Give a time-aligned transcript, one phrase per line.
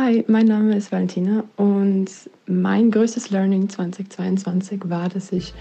[0.00, 2.06] Hi, mein Name ist Valentina und
[2.46, 5.52] mein größtes Learning 2022 war, dass ich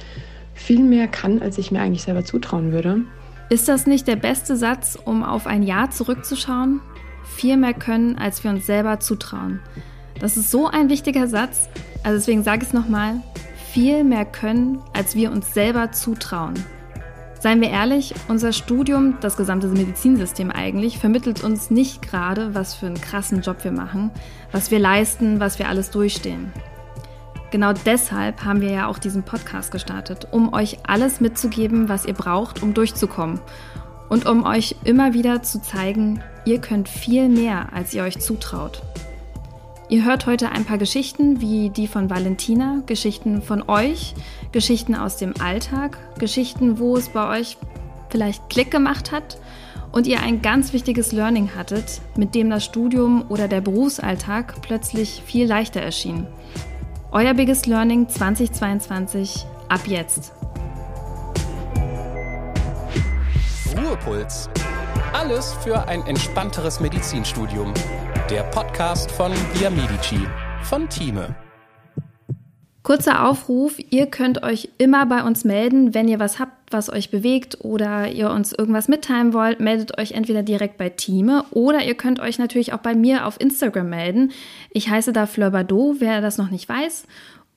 [0.53, 3.01] viel mehr kann, als ich mir eigentlich selber zutrauen würde.
[3.49, 6.81] Ist das nicht der beste Satz, um auf ein Jahr zurückzuschauen?
[7.23, 9.59] Viel mehr können, als wir uns selber zutrauen.
[10.19, 11.67] Das ist so ein wichtiger Satz.
[12.03, 13.23] Also deswegen sage ich es nochmal.
[13.71, 16.53] Viel mehr können, als wir uns selber zutrauen.
[17.39, 22.87] Seien wir ehrlich, unser Studium, das gesamte Medizinsystem eigentlich, vermittelt uns nicht gerade, was für
[22.87, 24.09] einen krassen Job wir machen,
[24.51, 26.51] was wir leisten, was wir alles durchstehen.
[27.51, 32.13] Genau deshalb haben wir ja auch diesen Podcast gestartet, um euch alles mitzugeben, was ihr
[32.13, 33.39] braucht, um durchzukommen.
[34.09, 38.81] Und um euch immer wieder zu zeigen, ihr könnt viel mehr, als ihr euch zutraut.
[39.89, 44.15] Ihr hört heute ein paar Geschichten wie die von Valentina, Geschichten von euch,
[44.51, 47.57] Geschichten aus dem Alltag, Geschichten, wo es bei euch
[48.09, 49.39] vielleicht Klick gemacht hat
[49.93, 55.23] und ihr ein ganz wichtiges Learning hattet, mit dem das Studium oder der Berufsalltag plötzlich
[55.25, 56.27] viel leichter erschien.
[57.11, 60.33] Euer Biggest Learning 2022 ab jetzt.
[63.73, 64.49] Ruhepuls.
[65.13, 67.73] Alles für ein entspannteres Medizinstudium.
[68.29, 70.19] Der Podcast von Via Medici
[70.63, 71.33] von Thieme.
[72.83, 77.09] Kurzer Aufruf, ihr könnt euch immer bei uns melden, wenn ihr was habt, was euch
[77.11, 81.95] bewegt oder ihr uns irgendwas mitteilen wollt, meldet euch entweder direkt bei Thieme oder ihr
[81.95, 84.31] könnt euch natürlich auch bei mir auf Instagram melden.
[84.71, 87.05] Ich heiße da Fleur Bardot, wer das noch nicht weiß.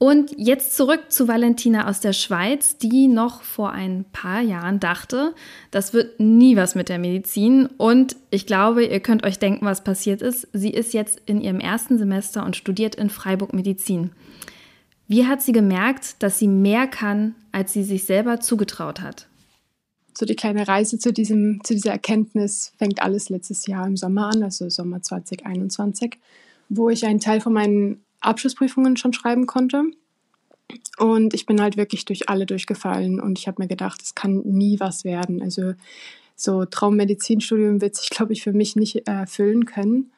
[0.03, 5.35] Und jetzt zurück zu Valentina aus der Schweiz, die noch vor ein paar Jahren dachte,
[5.71, 7.67] das wird nie was mit der Medizin.
[7.77, 10.49] Und ich glaube, ihr könnt euch denken, was passiert ist.
[10.55, 14.13] Sie ist jetzt in ihrem ersten Semester und studiert in Freiburg Medizin.
[15.07, 19.27] Wie hat sie gemerkt, dass sie mehr kann, als sie sich selber zugetraut hat?
[20.17, 24.31] So die kleine Reise zu, diesem, zu dieser Erkenntnis fängt alles letztes Jahr im Sommer
[24.35, 26.17] an, also Sommer 2021,
[26.71, 29.85] wo ich einen Teil von meinen Abschlussprüfungen schon schreiben konnte.
[30.99, 34.43] Und ich bin halt wirklich durch alle durchgefallen und ich habe mir gedacht, es kann
[34.45, 35.43] nie was werden.
[35.43, 35.75] Also
[36.37, 40.13] so Traummedizinstudium wird sich, glaube ich, für mich nicht erfüllen können.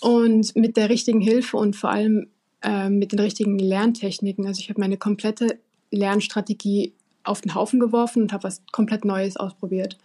[0.00, 2.28] Und mit der richtigen Hilfe und vor allem
[2.62, 5.58] äh, mit den richtigen Lerntechniken, also ich habe meine komplette
[5.90, 6.92] Lernstrategie
[7.24, 9.98] auf den Haufen geworfen und habe was komplett Neues ausprobiert.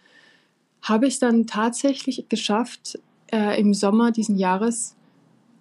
[0.82, 2.98] Habe ich dann tatsächlich geschafft,
[3.32, 4.94] äh, im Sommer diesen Jahres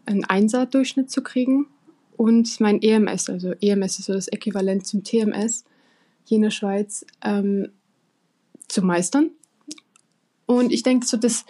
[0.06, 1.68] einen Einsaatdurchschnitt zu kriegen
[2.18, 5.66] und mein EMS, also EMS ist so das Äquivalent zum TMS
[6.26, 7.70] hier in der Schweiz, ähm,
[8.68, 9.32] zu meistern.
[10.46, 11.46] Und ich denke, so das,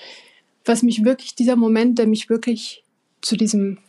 [0.66, 2.84] was mich wirklich, dieser Moment, der mich wirklich
[3.22, 3.80] zu diesem,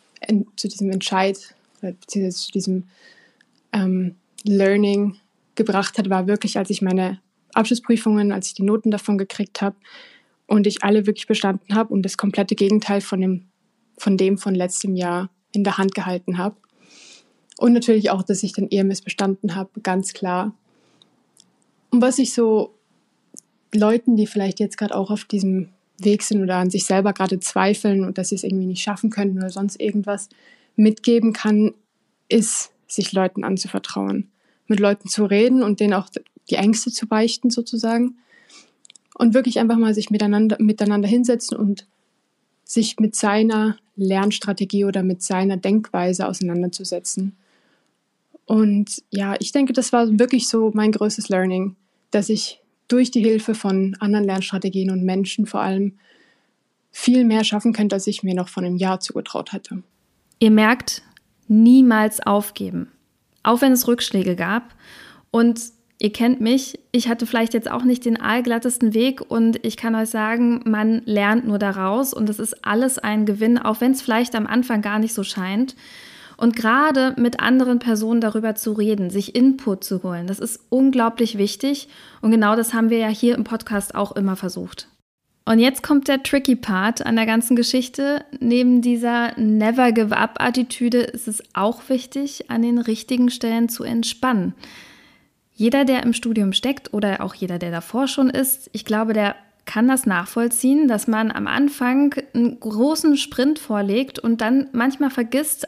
[0.57, 2.85] zu diesem Entscheid, beziehungsweise zu diesem
[3.73, 5.17] ähm, Learning
[5.55, 7.21] gebracht hat, war wirklich, als ich meine
[7.53, 9.77] Abschlussprüfungen, als ich die Noten davon gekriegt habe
[10.47, 13.47] und ich alle wirklich bestanden habe und das komplette Gegenteil von dem
[13.99, 16.57] von dem von letztem Jahr in der Hand gehalten habe.
[17.57, 20.53] Und natürlich auch, dass ich den EMS bestanden habe, ganz klar.
[21.91, 22.75] Und was ich so
[23.73, 25.69] Leuten, die vielleicht jetzt gerade auch auf diesem
[25.99, 29.11] Weg sind oder an sich selber gerade zweifeln und dass sie es irgendwie nicht schaffen
[29.11, 30.29] könnten oder sonst irgendwas
[30.77, 31.73] mitgeben kann,
[32.29, 34.31] ist, sich Leuten anzuvertrauen.
[34.67, 36.09] Mit Leuten zu reden und denen auch
[36.51, 38.17] die Ängste zu beichten sozusagen.
[39.17, 41.87] Und wirklich einfach mal sich miteinander, miteinander hinsetzen und
[42.65, 47.37] sich mit seiner Lernstrategie oder mit seiner Denkweise auseinanderzusetzen.
[48.47, 51.77] Und ja, ich denke, das war wirklich so mein größtes Learning,
[52.11, 55.99] dass ich durch die Hilfe von anderen Lernstrategien und Menschen vor allem
[56.91, 59.83] viel mehr schaffen könnte, als ich mir noch von einem Jahr zugetraut hatte.
[60.39, 61.03] Ihr merkt,
[61.49, 62.93] niemals aufgeben,
[63.43, 64.75] auch wenn es Rückschläge gab.
[65.31, 65.61] Und
[66.01, 69.95] Ihr kennt mich, ich hatte vielleicht jetzt auch nicht den allglattesten Weg und ich kann
[69.95, 74.03] euch sagen, man lernt nur daraus und es ist alles ein Gewinn, auch wenn es
[74.03, 75.77] vielleicht am Anfang gar nicht so scheint.
[76.37, 81.39] Und gerade mit anderen Personen darüber zu reden, sich Input zu holen, das ist unglaublich
[81.39, 81.89] wichtig
[82.23, 84.89] und genau das haben wir ja hier im Podcast auch immer versucht.
[85.47, 88.25] Und jetzt kommt der tricky Part an der ganzen Geschichte.
[88.41, 94.55] Neben dieser Never Give Up-Attitüde ist es auch wichtig, an den richtigen Stellen zu entspannen.
[95.55, 99.37] Jeder, der im Studium steckt oder auch jeder, der davor schon ist, ich glaube, der
[99.67, 105.67] kann das nachvollziehen, dass man am Anfang einen großen Sprint vorlegt und dann manchmal vergisst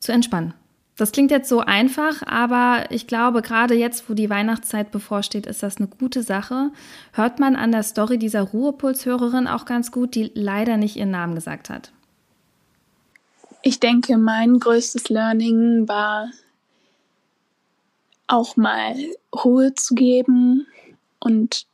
[0.00, 0.54] zu entspannen.
[0.96, 5.62] Das klingt jetzt so einfach, aber ich glaube, gerade jetzt, wo die Weihnachtszeit bevorsteht, ist
[5.62, 6.70] das eine gute Sache.
[7.12, 11.34] Hört man an der Story dieser Ruhepulshörerin auch ganz gut, die leider nicht ihren Namen
[11.34, 11.92] gesagt hat.
[13.62, 16.28] Ich denke, mein größtes Learning war
[18.32, 18.96] auch mal
[19.44, 20.66] Ruhe zu geben
[21.20, 21.66] und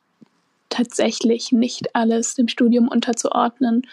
[0.68, 3.86] tatsächlich nicht alles dem Studium unterzuordnen,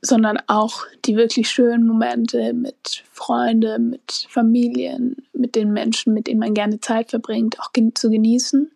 [0.00, 6.40] sondern auch die wirklich schönen Momente mit Freunden, mit Familien, mit den Menschen, mit denen
[6.40, 8.70] man gerne Zeit verbringt, auch zu genießen.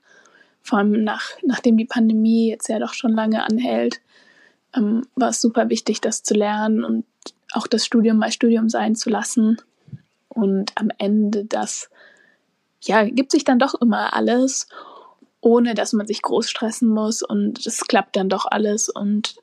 [0.63, 4.01] Vor allem nach, nachdem die Pandemie jetzt ja doch schon lange anhält,
[4.77, 7.05] ähm, war es super wichtig, das zu lernen und
[7.53, 9.57] auch das Studium mal Studium sein zu lassen.
[10.29, 11.91] Und am Ende das,
[12.83, 14.69] ja, gibt sich dann doch immer alles,
[15.41, 18.89] ohne dass man sich groß stressen muss und es klappt dann doch alles.
[18.89, 19.37] Und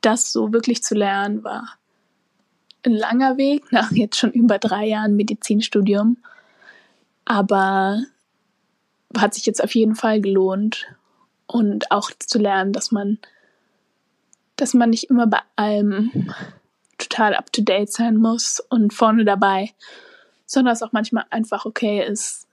[0.00, 1.78] das so wirklich zu lernen war
[2.86, 6.16] ein langer Weg nach jetzt schon über drei Jahren Medizinstudium,
[7.24, 8.02] aber
[9.16, 10.86] hat sich jetzt auf jeden Fall gelohnt.
[11.48, 13.18] Und auch zu lernen, dass man,
[14.56, 16.32] dass man nicht immer bei allem
[16.98, 19.72] total up to date sein muss und vorne dabei,
[20.46, 22.46] sondern es auch manchmal einfach okay ist,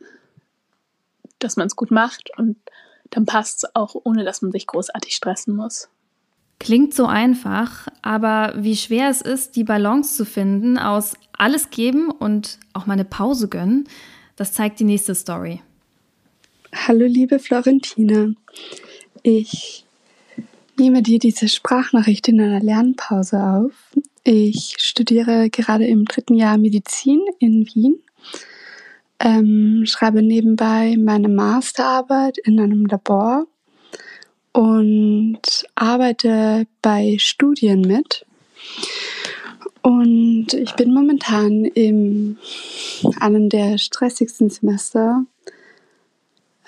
[1.40, 2.58] dass man es gut macht und
[3.12, 5.90] dann passt es auch, ohne dass man sich großartig stressen muss.
[6.60, 12.10] Klingt so einfach, aber wie schwer es ist, die Balance zu finden aus alles geben
[12.10, 13.88] und auch mal eine Pause gönnen,
[14.36, 15.62] das zeigt die nächste Story.
[16.74, 18.30] Hallo liebe Florentina,
[19.22, 19.86] ich
[20.80, 23.74] nehme dir diese Sprachnachricht in einer Lernpause auf.
[24.26, 28.00] Ich studiere gerade im dritten Jahr Medizin in Wien,
[29.20, 33.46] ähm, schreibe nebenbei meine Masterarbeit in einem Labor
[34.54, 38.26] und arbeite bei Studien mit.
[39.82, 42.38] Und ich bin momentan in
[43.20, 45.26] einem der stressigsten Semester.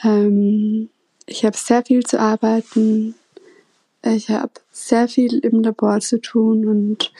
[0.04, 0.90] Ähm,
[1.26, 3.16] ich habe sehr viel zu arbeiten.
[4.04, 7.14] Ich habe sehr viel im Labor zu tun und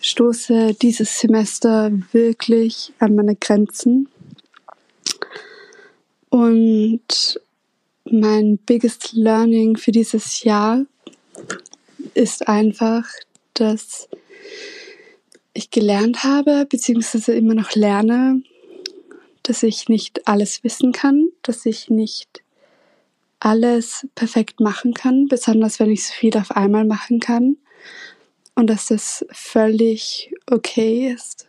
[0.00, 4.08] stoße dieses Semester wirklich an meine Grenzen.
[6.30, 7.40] Und
[8.04, 10.86] mein biggest learning für dieses Jahr
[12.14, 13.04] ist einfach,
[13.52, 14.08] dass
[15.52, 18.42] ich gelernt habe, beziehungsweise immer noch lerne,
[19.42, 22.41] dass ich nicht alles wissen kann, dass ich nicht
[23.44, 27.56] alles perfekt machen kann, besonders wenn ich so viel auf einmal machen kann.
[28.54, 31.48] Und dass das völlig okay ist,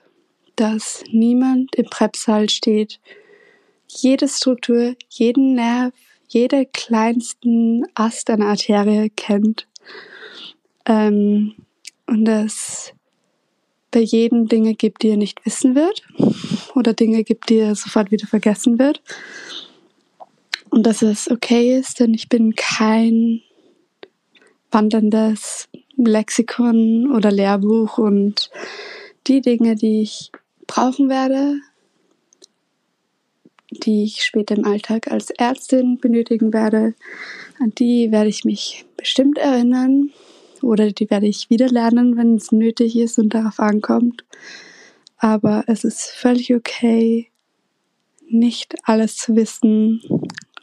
[0.55, 2.99] dass niemand im Präpsaal steht,
[3.87, 5.93] jede Struktur, jeden Nerv,
[6.27, 9.67] jeder kleinsten Ast einer Arterie kennt.
[10.87, 11.53] Ähm,
[12.07, 12.93] und dass
[13.91, 16.01] bei jedem Dinge gibt, die er nicht wissen wird
[16.73, 19.03] oder Dinge gibt, die er sofort wieder vergessen wird.
[20.73, 23.41] Und dass es okay ist, denn ich bin kein
[24.71, 28.49] wanderndes Lexikon oder Lehrbuch und
[29.27, 30.31] die Dinge, die ich
[30.65, 31.59] brauchen werde,
[33.69, 36.95] die ich später im Alltag als Ärztin benötigen werde,
[37.59, 40.09] an die werde ich mich bestimmt erinnern
[40.63, 44.25] oder die werde ich wieder lernen, wenn es nötig ist und darauf ankommt.
[45.17, 47.29] Aber es ist völlig okay,
[48.27, 50.01] nicht alles zu wissen,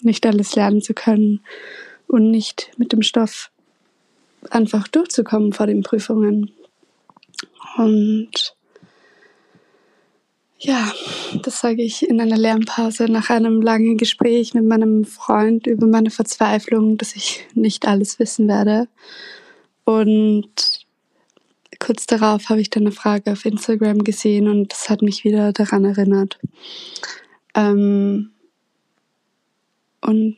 [0.04, 1.40] nicht alles lernen zu können
[2.06, 3.50] und nicht mit dem Stoff
[4.50, 6.50] einfach durchzukommen vor den Prüfungen.
[7.76, 8.54] Und
[10.58, 10.92] ja,
[11.42, 16.10] das sage ich in einer Lernpause nach einem langen Gespräch mit meinem Freund über meine
[16.10, 18.88] Verzweiflung, dass ich nicht alles wissen werde.
[19.84, 20.86] Und
[21.78, 25.52] kurz darauf habe ich dann eine Frage auf Instagram gesehen und das hat mich wieder
[25.52, 26.38] daran erinnert.
[27.54, 28.32] Ähm
[30.00, 30.36] und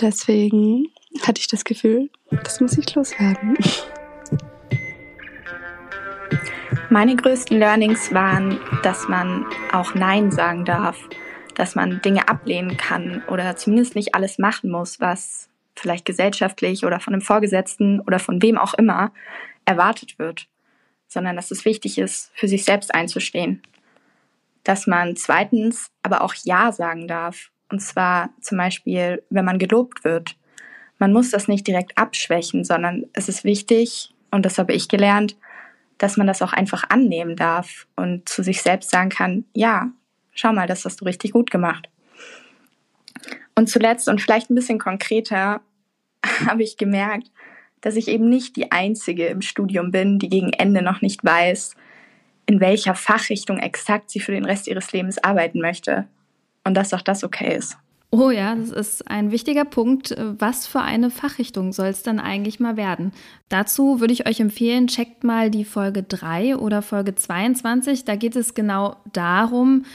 [0.00, 0.86] deswegen
[1.26, 3.56] hatte ich das Gefühl, das muss ich loswerden.
[6.90, 10.98] Meine größten Learnings waren, dass man auch Nein sagen darf,
[11.54, 17.00] dass man Dinge ablehnen kann oder zumindest nicht alles machen muss, was vielleicht gesellschaftlich oder
[17.00, 19.12] von einem Vorgesetzten oder von wem auch immer
[19.64, 20.48] erwartet wird,
[21.08, 23.62] sondern dass es wichtig ist, für sich selbst einzustehen.
[24.64, 30.04] Dass man zweitens aber auch Ja sagen darf, und zwar zum Beispiel, wenn man gelobt
[30.04, 30.36] wird.
[30.98, 35.36] Man muss das nicht direkt abschwächen, sondern es ist wichtig, und das habe ich gelernt,
[35.98, 39.90] dass man das auch einfach annehmen darf und zu sich selbst sagen kann, ja,
[40.32, 41.88] schau mal, das hast du richtig gut gemacht.
[43.54, 45.60] Und zuletzt und vielleicht ein bisschen konkreter
[46.46, 47.30] habe ich gemerkt,
[47.80, 51.74] dass ich eben nicht die Einzige im Studium bin, die gegen Ende noch nicht weiß,
[52.46, 56.06] in welcher Fachrichtung exakt sie für den Rest ihres Lebens arbeiten möchte.
[56.64, 57.76] Und dass auch das okay ist.
[58.14, 60.14] Oh ja, das ist ein wichtiger Punkt.
[60.18, 63.12] Was für eine Fachrichtung soll es dann eigentlich mal werden?
[63.48, 68.04] Dazu würde ich euch empfehlen, checkt mal die Folge 3 oder Folge 22.
[68.04, 69.86] Da geht es genau darum,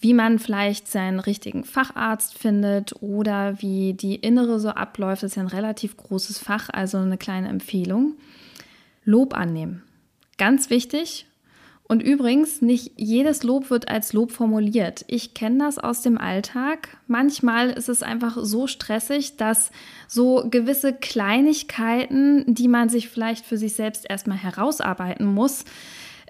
[0.00, 5.22] wie man vielleicht seinen richtigen Facharzt findet oder wie die Innere so abläuft.
[5.22, 8.16] Das ist ja ein relativ großes Fach, also eine kleine Empfehlung.
[9.04, 9.82] Lob annehmen.
[10.36, 11.26] Ganz wichtig.
[11.92, 15.04] Und übrigens, nicht jedes Lob wird als Lob formuliert.
[15.08, 16.88] Ich kenne das aus dem Alltag.
[17.06, 19.70] Manchmal ist es einfach so stressig, dass
[20.08, 25.66] so gewisse Kleinigkeiten, die man sich vielleicht für sich selbst erstmal herausarbeiten muss,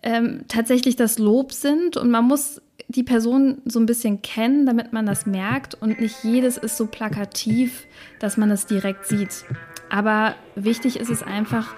[0.02, 1.96] ähm, tatsächlich das Lob sind.
[1.96, 5.80] Und man muss die Person so ein bisschen kennen, damit man das merkt.
[5.80, 7.86] Und nicht jedes ist so plakativ,
[8.18, 9.44] dass man es direkt sieht.
[9.90, 11.76] Aber wichtig ist es einfach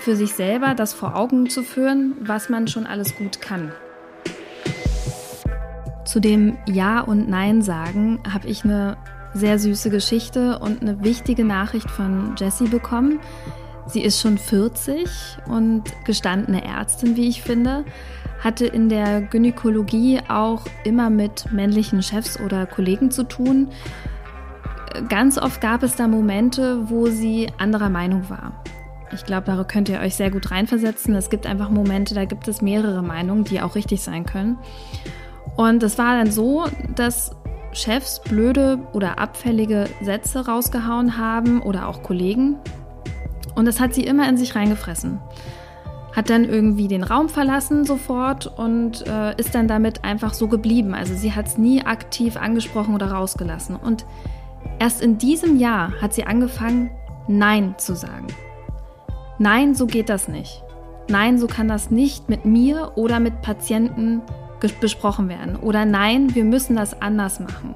[0.00, 3.72] für sich selber, das vor Augen zu führen, was man schon alles gut kann.
[6.04, 8.96] Zu dem Ja und Nein sagen habe ich eine
[9.34, 13.20] sehr süße Geschichte und eine wichtige Nachricht von Jessie bekommen.
[13.86, 17.84] Sie ist schon 40 und gestandene Ärztin, wie ich finde
[18.42, 23.68] hatte in der Gynäkologie auch immer mit männlichen Chefs oder Kollegen zu tun.
[25.08, 28.52] Ganz oft gab es da Momente, wo sie anderer Meinung war.
[29.12, 31.14] Ich glaube, da könnt ihr euch sehr gut reinversetzen.
[31.14, 34.58] Es gibt einfach Momente, da gibt es mehrere Meinungen, die auch richtig sein können.
[35.56, 37.32] Und es war dann so, dass
[37.72, 42.56] Chefs blöde oder abfällige Sätze rausgehauen haben oder auch Kollegen.
[43.54, 45.20] Und das hat sie immer in sich reingefressen
[46.18, 50.92] hat dann irgendwie den Raum verlassen sofort und äh, ist dann damit einfach so geblieben.
[50.92, 53.76] Also sie hat es nie aktiv angesprochen oder rausgelassen.
[53.76, 54.04] Und
[54.80, 56.90] erst in diesem Jahr hat sie angefangen,
[57.28, 58.26] Nein zu sagen.
[59.38, 60.62] Nein, so geht das nicht.
[61.08, 64.22] Nein, so kann das nicht mit mir oder mit Patienten
[64.80, 65.56] besprochen werden.
[65.56, 67.74] Oder nein, wir müssen das anders machen.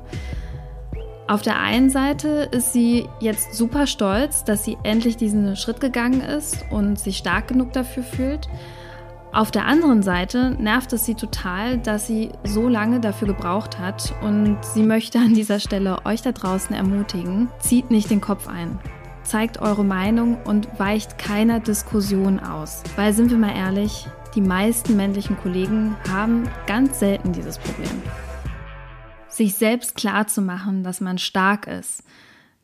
[1.28, 6.20] Auf der einen Seite ist sie jetzt super stolz, dass sie endlich diesen Schritt gegangen
[6.20, 8.48] ist und sich stark genug dafür fühlt.
[9.32, 14.12] Auf der anderen Seite nervt es sie total, dass sie so lange dafür gebraucht hat
[14.20, 18.78] und sie möchte an dieser Stelle euch da draußen ermutigen, zieht nicht den Kopf ein.
[19.24, 22.82] Zeigt eure Meinung und weicht keiner Diskussion aus.
[22.96, 28.02] Weil sind wir mal ehrlich, die meisten männlichen Kollegen haben ganz selten dieses Problem
[29.34, 32.04] sich selbst klar zu machen, dass man stark ist,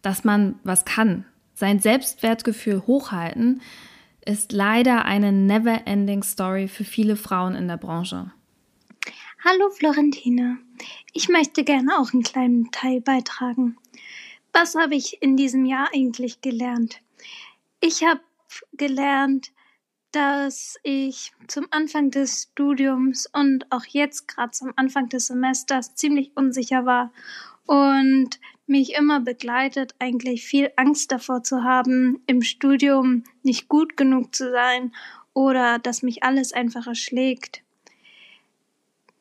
[0.02, 1.24] dass man was kann,
[1.54, 3.62] sein Selbstwertgefühl hochhalten,
[4.24, 8.30] ist leider eine never-ending Story für viele Frauen in der Branche.
[9.44, 10.56] Hallo Florentina,
[11.12, 13.76] ich möchte gerne auch einen kleinen Teil beitragen.
[14.60, 17.00] Was habe ich in diesem Jahr eigentlich gelernt?
[17.78, 18.22] Ich habe
[18.72, 19.52] gelernt,
[20.10, 26.32] dass ich zum Anfang des Studiums und auch jetzt gerade zum Anfang des Semesters ziemlich
[26.34, 27.12] unsicher war
[27.66, 34.34] und mich immer begleitet, eigentlich viel Angst davor zu haben, im Studium nicht gut genug
[34.34, 34.92] zu sein
[35.34, 37.62] oder dass mich alles einfach erschlägt.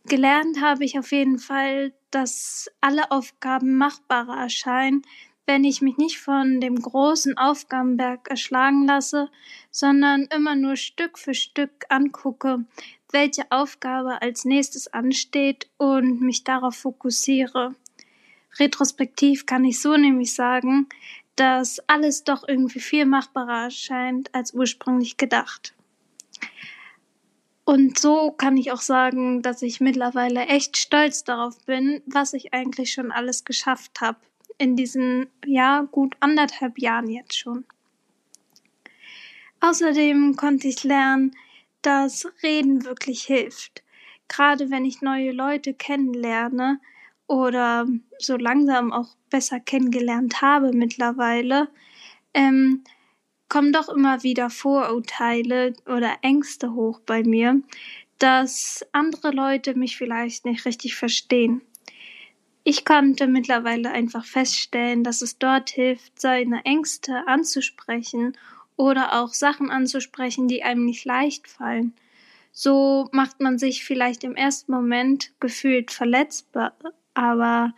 [0.08, 5.02] Gelernt habe ich auf jeden Fall, dass alle Aufgaben machbarer erscheinen,
[5.48, 9.30] wenn ich mich nicht von dem großen Aufgabenberg erschlagen lasse,
[9.72, 12.66] sondern immer nur Stück für Stück angucke,
[13.12, 17.74] welche Aufgabe als nächstes ansteht und mich darauf fokussiere.
[18.60, 20.88] Retrospektiv kann ich so nämlich sagen,
[21.38, 25.74] dass alles doch irgendwie viel machbarer erscheint als ursprünglich gedacht.
[27.64, 32.54] Und so kann ich auch sagen, dass ich mittlerweile echt stolz darauf bin, was ich
[32.54, 34.18] eigentlich schon alles geschafft habe
[34.58, 37.66] in diesen, ja, gut anderthalb Jahren jetzt schon.
[39.60, 41.36] Außerdem konnte ich lernen,
[41.82, 43.84] dass Reden wirklich hilft.
[44.28, 46.80] Gerade wenn ich neue Leute kennenlerne
[47.28, 47.88] oder
[48.20, 51.70] so langsam auch besser kennengelernt habe mittlerweile,
[52.34, 52.84] ähm,
[53.50, 57.62] kommen doch immer wieder Vorurteile oder Ängste hoch bei mir,
[58.20, 61.62] dass andere Leute mich vielleicht nicht richtig verstehen.
[62.70, 68.38] Ich konnte mittlerweile einfach feststellen, dass es dort hilft, seine Ängste anzusprechen
[68.76, 71.94] oder auch Sachen anzusprechen, die einem nicht leicht fallen.
[72.52, 76.74] So macht man sich vielleicht im ersten Moment gefühlt verletzbar,
[77.14, 77.74] aber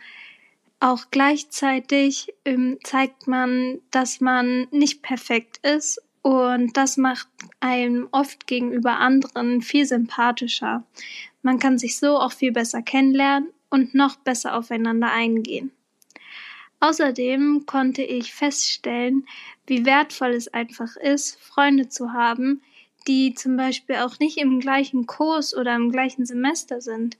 [0.80, 7.28] auch gleichzeitig ähm, zeigt man, dass man nicht perfekt ist und das macht
[7.60, 10.82] einem oft gegenüber anderen viel sympathischer.
[11.42, 15.72] Man kann sich so auch viel besser kennenlernen und noch besser aufeinander eingehen.
[16.80, 19.26] Außerdem konnte ich feststellen,
[19.66, 22.62] wie wertvoll es einfach ist, Freunde zu haben,
[23.06, 27.16] die zum Beispiel auch nicht im gleichen Kurs oder im gleichen Semester sind.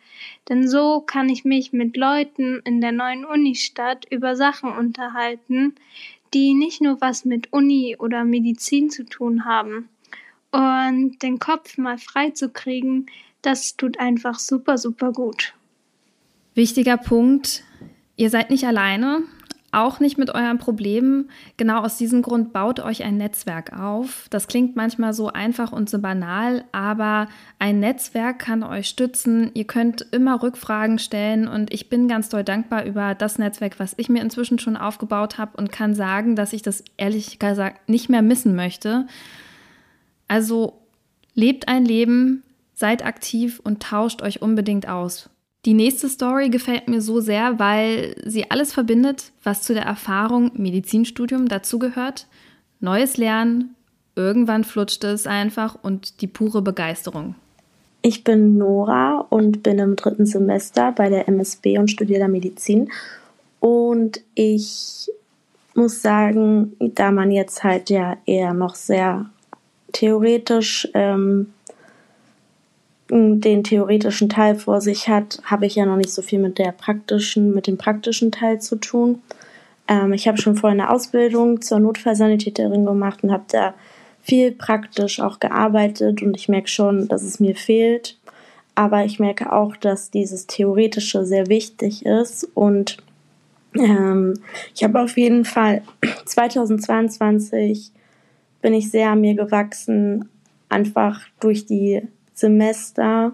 [0.48, 5.74] Denn so kann ich mich mit Leuten in der neuen Unistadt über Sachen unterhalten,
[6.32, 9.88] die nicht nur was mit Uni oder Medizin zu tun haben.
[10.52, 13.06] Und den Kopf mal frei zu kriegen,
[13.42, 15.54] das tut einfach super, super gut.
[16.54, 17.64] Wichtiger Punkt,
[18.16, 19.22] ihr seid nicht alleine
[19.72, 21.30] auch nicht mit euren Problemen.
[21.56, 24.26] Genau aus diesem Grund baut euch ein Netzwerk auf.
[24.30, 27.28] Das klingt manchmal so einfach und so banal, aber
[27.58, 29.50] ein Netzwerk kann euch stützen.
[29.54, 33.94] Ihr könnt immer Rückfragen stellen und ich bin ganz doll dankbar über das Netzwerk, was
[33.96, 38.08] ich mir inzwischen schon aufgebaut habe und kann sagen, dass ich das ehrlich gesagt nicht
[38.08, 39.06] mehr missen möchte.
[40.26, 40.80] Also
[41.34, 42.42] lebt ein Leben,
[42.74, 45.30] seid aktiv und tauscht euch unbedingt aus.
[45.66, 50.52] Die nächste Story gefällt mir so sehr, weil sie alles verbindet, was zu der Erfahrung
[50.54, 52.26] Medizinstudium dazugehört.
[52.80, 53.74] Neues Lernen,
[54.16, 57.34] irgendwann flutscht es einfach und die pure Begeisterung.
[58.00, 62.90] Ich bin Nora und bin im dritten Semester bei der MSB und studiere Medizin.
[63.60, 65.10] Und ich
[65.74, 69.26] muss sagen, da man jetzt halt ja eher noch sehr
[69.92, 71.52] theoretisch ähm,
[73.10, 76.72] den theoretischen Teil vor sich hat, habe ich ja noch nicht so viel mit der
[76.72, 79.22] praktischen, mit dem praktischen Teil zu tun.
[79.88, 83.74] Ähm, ich habe schon vorher eine Ausbildung zur Notfallsanitäterin gemacht und habe da
[84.22, 88.16] viel praktisch auch gearbeitet und ich merke schon, dass es mir fehlt.
[88.74, 92.98] Aber ich merke auch, dass dieses Theoretische sehr wichtig ist und
[93.74, 94.34] ähm,
[94.74, 95.82] ich habe auf jeden Fall
[96.24, 97.90] 2022
[98.62, 100.28] bin ich sehr an mir gewachsen,
[100.68, 102.02] einfach durch die
[102.40, 103.32] Semester,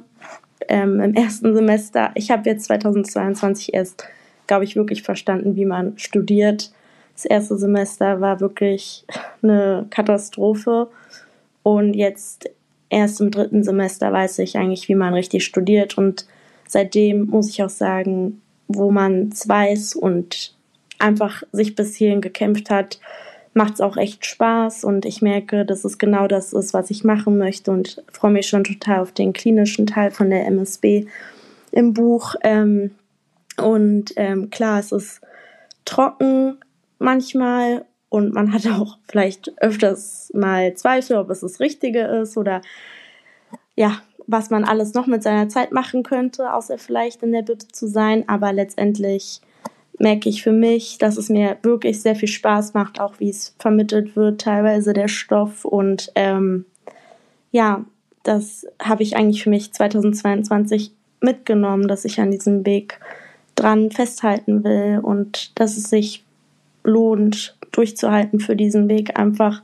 [0.69, 4.05] ähm, im ersten Semester, ich habe jetzt 2022 erst,
[4.47, 6.73] glaube ich, wirklich verstanden, wie man studiert.
[7.15, 9.05] Das erste Semester war wirklich
[9.43, 10.89] eine Katastrophe.
[11.63, 12.51] Und jetzt
[12.91, 15.97] erst im dritten Semester weiß ich eigentlich, wie man richtig studiert.
[15.97, 16.27] Und
[16.67, 20.55] seitdem muss ich auch sagen, wo man es weiß und
[20.99, 23.01] einfach sich bis hierhin gekämpft hat,
[23.57, 27.05] macht es auch echt Spaß und ich merke, dass es genau das ist, was ich
[27.05, 31.07] machen möchte und freue mich schon total auf den klinischen Teil von der MSB
[31.73, 32.35] im Buch.
[32.43, 32.91] Ähm,
[33.57, 35.23] und ähm, klar, es ist
[35.87, 36.59] trocken
[36.99, 42.61] manchmal und man hat auch vielleicht öfters mal Zweifel, ob es das Richtige ist oder
[43.75, 47.75] ja, was man alles noch mit seiner Zeit machen könnte, außer vielleicht in der Bib
[47.75, 48.29] zu sein.
[48.29, 49.41] Aber letztendlich
[49.99, 53.55] merke ich für mich, dass es mir wirklich sehr viel Spaß macht, auch wie es
[53.59, 55.65] vermittelt wird, teilweise der Stoff.
[55.65, 56.67] Und ähm,
[57.51, 57.85] ja,
[58.23, 63.01] das habe ich eigentlich für mich 2022 mitgenommen, dass ich an diesem Weg
[63.55, 66.25] dran festhalten will und dass es sich
[66.85, 69.63] lohnt, durchzuhalten für diesen Weg, einfach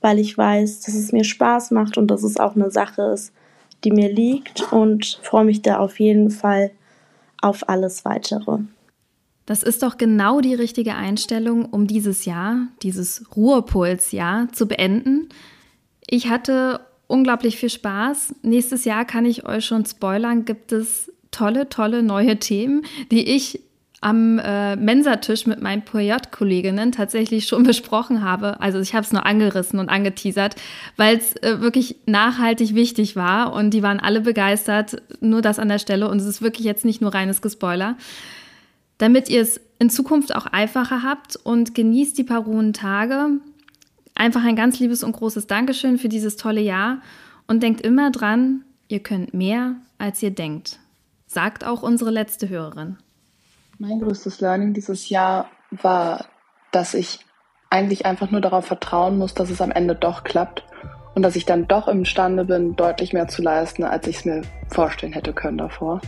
[0.00, 3.32] weil ich weiß, dass es mir Spaß macht und dass es auch eine Sache ist,
[3.84, 6.70] die mir liegt und freue mich da auf jeden Fall
[7.40, 8.58] auf alles weitere.
[9.48, 15.30] Das ist doch genau die richtige Einstellung, um dieses Jahr, dieses Ruhepolsjahr zu beenden.
[16.06, 18.34] Ich hatte unglaublich viel Spaß.
[18.42, 23.62] Nächstes Jahr kann ich euch schon spoilern, gibt es tolle, tolle neue Themen, die ich
[24.02, 28.60] am äh, Mensatisch mit meinen PJ-Kolleginnen tatsächlich schon besprochen habe.
[28.60, 30.56] Also ich habe es nur angerissen und angeteasert,
[30.98, 35.00] weil es äh, wirklich nachhaltig wichtig war und die waren alle begeistert.
[35.22, 37.96] Nur das an der Stelle und es ist wirklich jetzt nicht nur reines Gespoiler
[38.98, 43.30] damit ihr es in Zukunft auch einfacher habt und genießt die paar ruhen Tage.
[44.14, 47.00] Einfach ein ganz liebes und großes Dankeschön für dieses tolle Jahr
[47.46, 50.80] und denkt immer dran, ihr könnt mehr, als ihr denkt.
[51.26, 52.98] Sagt auch unsere letzte Hörerin.
[53.78, 56.26] Mein größtes Learning dieses Jahr war,
[56.72, 57.20] dass ich
[57.70, 60.64] eigentlich einfach nur darauf vertrauen muss, dass es am Ende doch klappt
[61.14, 64.42] und dass ich dann doch imstande bin, deutlich mehr zu leisten, als ich es mir
[64.68, 66.00] vorstellen hätte können davor.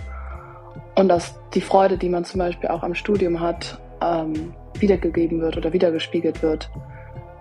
[0.95, 5.57] Und dass die Freude, die man zum Beispiel auch am Studium hat, ähm, wiedergegeben wird
[5.57, 6.71] oder wiedergespiegelt wird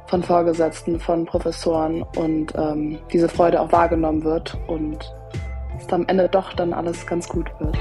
[0.08, 5.14] von Vorgesetzten, von Professoren und ähm, diese Freude auch wahrgenommen wird und
[5.80, 7.78] es am Ende doch dann alles ganz gut wird.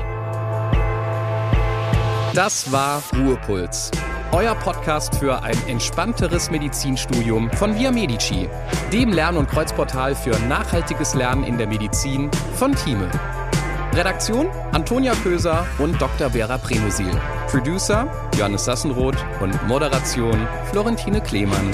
[2.34, 3.90] Das war Ruhepuls.
[4.32, 8.46] Euer Podcast für ein entspannteres Medizinstudium von Via Medici,
[8.92, 13.08] dem Lern- und Kreuzportal für nachhaltiges Lernen in der Medizin von Thieme.
[13.94, 16.30] Redaktion Antonia Köser und Dr.
[16.30, 17.10] Vera Premusil.
[17.48, 21.70] Producer Johannes Sassenroth und Moderation Florentine Klemann.